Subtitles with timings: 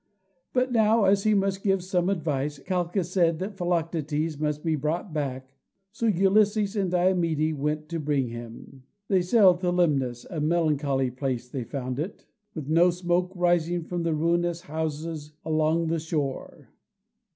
[0.51, 5.13] But now, as he must give some advice, Calchas said that Philoctetes must be brought
[5.13, 5.53] back,
[5.91, 8.81] so Ulysses and Diomede went to bring him.
[9.09, 12.25] They sailed to Lemnos, a melancholy place they found it,
[12.55, 16.69] with no smoke rising from the ruinous houses along the shore.